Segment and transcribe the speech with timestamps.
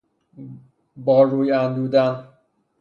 [0.95, 2.27] با روی اندودن